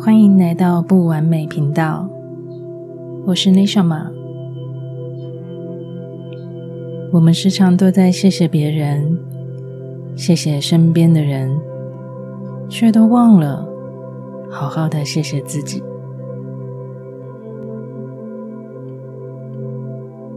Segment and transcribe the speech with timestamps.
[0.00, 2.08] 欢迎来到不完美频道，
[3.26, 4.12] 我是 Nishama。
[7.12, 9.18] 我们时常都在谢谢别人，
[10.14, 11.50] 谢谢身边的人，
[12.68, 13.66] 却都忘了
[14.48, 15.82] 好好的谢谢自己。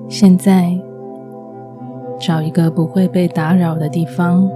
[0.10, 0.76] 现在，
[2.20, 4.50] 找一个不会被打扰的地方，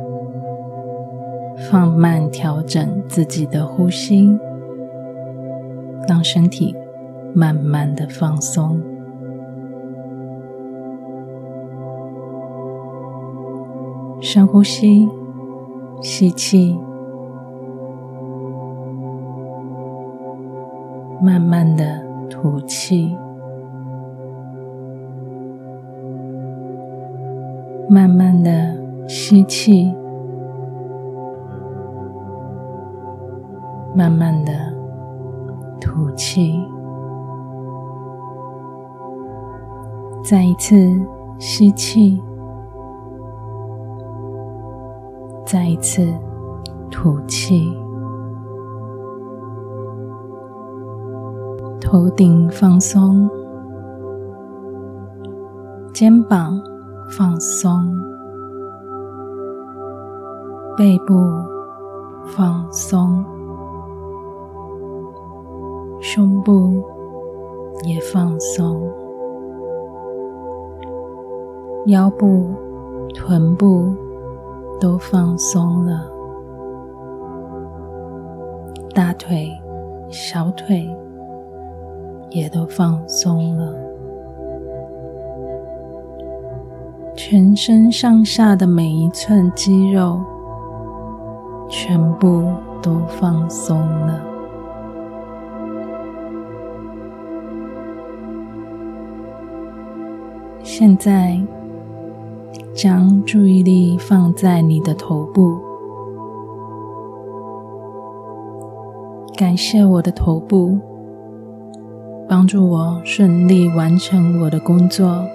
[1.70, 4.38] 放慢调整自己的呼吸，
[6.08, 6.76] 让身体
[7.34, 8.82] 慢慢的放松。
[14.22, 15.08] 深呼吸，
[16.02, 16.76] 吸气，
[21.22, 23.16] 慢慢的吐气，
[27.88, 28.76] 慢慢的
[29.08, 29.94] 吸气，
[33.94, 34.65] 慢慢的
[36.16, 36.60] 气，
[40.24, 40.76] 再一次
[41.40, 42.22] 吸气。
[45.46, 46.02] 再一次
[46.90, 47.78] 吐气，
[51.80, 53.30] 头顶放松，
[55.94, 56.60] 肩膀
[57.16, 57.72] 放松，
[60.76, 61.14] 背部
[62.36, 63.24] 放松，
[66.16, 66.82] 胸部
[67.84, 68.82] 也放松，
[71.88, 72.54] 腰部、
[73.14, 73.94] 臀部。
[74.78, 76.06] 都放松了，
[78.94, 79.50] 大腿、
[80.10, 80.86] 小腿
[82.30, 83.74] 也都放松了，
[87.16, 90.20] 全身上下的每一寸肌肉
[91.70, 92.44] 全部
[92.82, 94.35] 都放松了。
[100.78, 101.40] 现在。
[102.74, 105.58] 将注意力放在你的头部，
[109.38, 110.78] 感谢我的头部，
[112.28, 115.26] 帮助我顺利完成我的工作，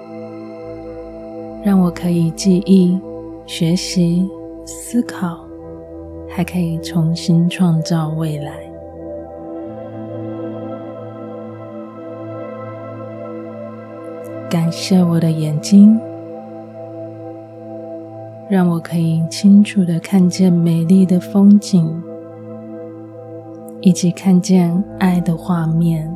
[1.63, 2.95] 让我可以记忆、
[3.47, 4.29] 学习、
[4.63, 5.39] 思考，
[6.29, 8.70] 还可以重新创造未来。
[14.51, 15.97] 感谢我的眼睛。
[18.49, 21.89] 让我可以清楚的看见美丽的风景，
[23.79, 26.13] 以及看见爱的画面。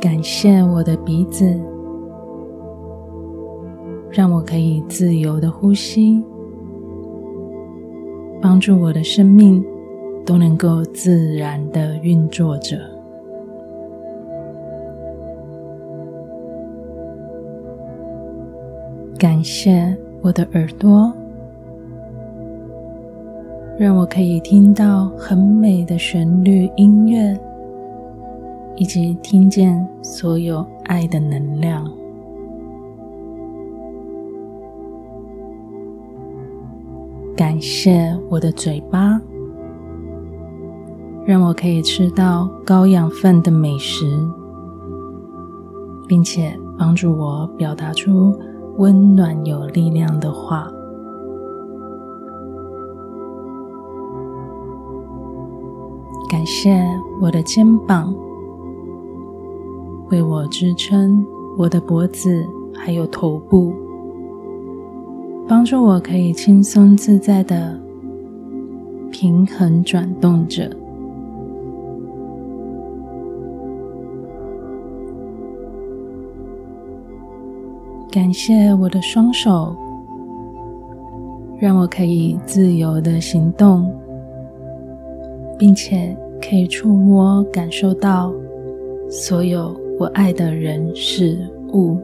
[0.00, 1.54] 感谢我的鼻子，
[4.10, 6.24] 让我可以自由的呼吸，
[8.40, 9.62] 帮助我的生命
[10.28, 12.78] 都能够自然地运作着。
[19.18, 21.10] 感谢我的耳朵，
[23.78, 27.34] 让我可以听到很美的旋律音乐，
[28.76, 31.90] 以及听见所有爱的能量。
[37.34, 39.18] 感谢我的嘴巴，
[41.28, 44.18] 让我可以吃到高养分的美食，
[46.06, 48.34] 并且帮助我表达出
[48.78, 50.72] 温暖有力量的话，
[56.30, 56.82] 感谢
[57.20, 58.14] 我的肩膀
[60.08, 61.22] 为我支撑
[61.58, 63.74] 我的脖子，还有头部，
[65.46, 67.78] 帮助我可以轻松自在的
[69.10, 70.74] 平衡转动着。
[78.10, 79.76] 感谢我的双手，
[81.58, 83.92] 让我可以自由的行动，
[85.58, 88.32] 并且可以触摸、感受到
[89.10, 91.38] 所有我爱的人事
[91.74, 91.98] 物。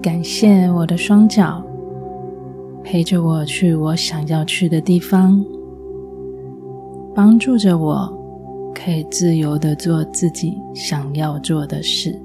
[0.00, 1.62] 感谢我的双脚，
[2.82, 5.44] 陪着我去我想要去的地方，
[7.14, 8.23] 帮助着我。
[8.74, 12.18] 可以自由的做自己想要做的事。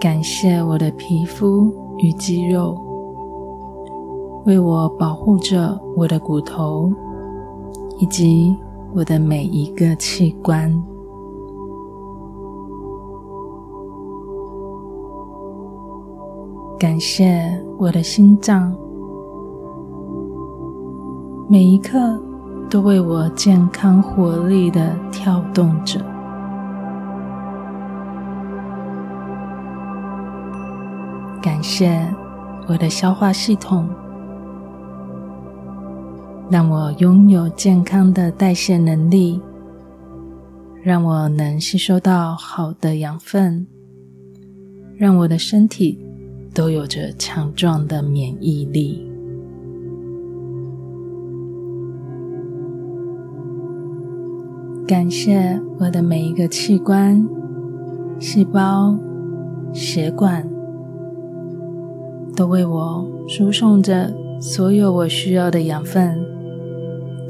[0.00, 2.76] 感谢我的皮肤与肌肉
[4.46, 6.92] 为我保护着我的骨头
[7.98, 8.52] 以及
[8.92, 10.92] 我的每一个器官。
[16.82, 17.40] 感谢
[17.78, 18.76] 我的心脏
[21.48, 22.18] 每一刻
[22.70, 26.00] 都为我健康活力的跳动着。
[31.42, 32.08] 感谢
[32.68, 33.86] 我的消化系统，
[36.50, 39.40] 让我拥有健康的代谢能力，
[40.82, 43.66] 让我能吸收到好的养分，
[44.96, 45.98] 让我的身体
[46.54, 49.11] 都有着强壮的免疫力。
[54.92, 57.26] 感谢我的每一个器官、
[58.20, 58.94] 细胞、
[59.72, 60.46] 血管，
[62.36, 66.22] 都为我输送着所有我需要的养分，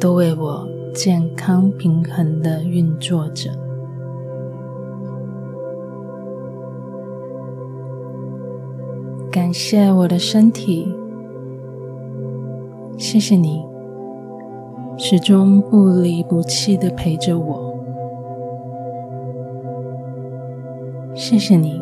[0.01, 3.53] 都为我健康平衡的运作着。
[9.31, 10.93] 感谢我的身体，
[12.99, 13.63] 谢谢你
[14.97, 17.75] 始终不离不弃的陪着我。
[21.15, 21.81] 谢谢你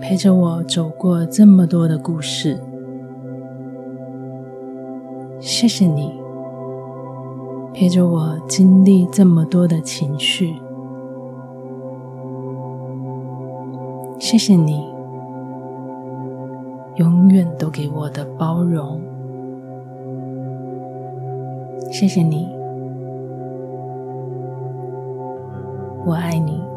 [0.00, 2.60] 陪着我走过这么多的故事。
[5.40, 6.12] 谢谢你
[7.74, 10.56] 陪着我经历这么多的情绪。
[14.18, 14.92] 谢谢你。
[16.96, 19.00] 永远都给我的包容，
[21.92, 22.48] 谢谢你，
[26.06, 26.71] 我爱你。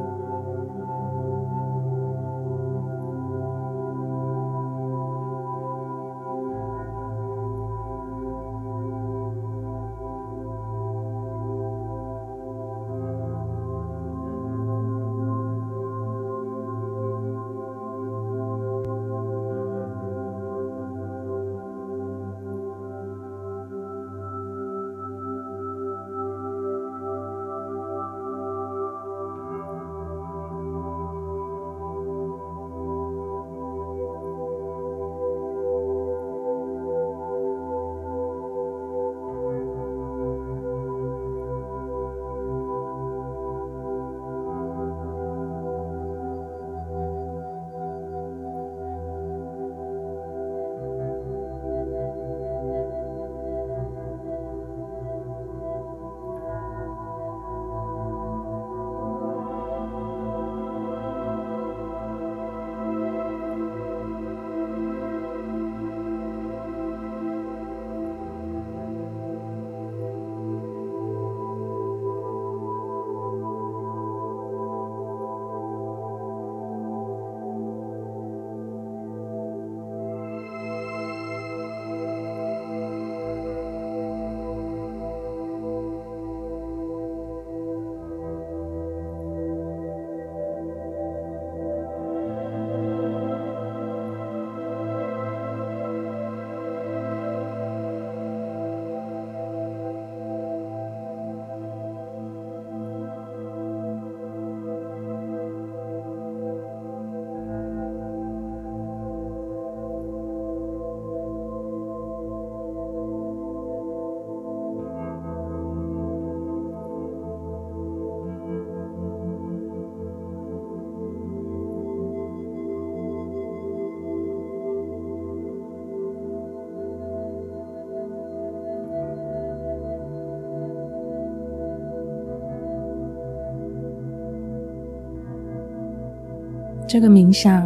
[136.88, 137.66] 这个冥想，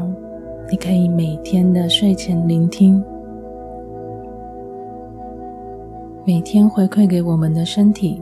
[0.71, 3.03] 你可以每天的睡前聆听，
[6.25, 8.21] 每天回馈给我们的身体，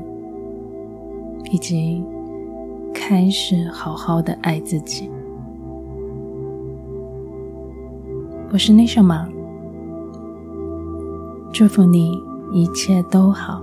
[1.52, 2.04] 以及
[2.96, 5.08] 开始好好的爱自己。
[8.52, 9.30] 我是内夏玛，
[11.54, 12.20] 祝福你
[12.52, 13.62] 一切都好。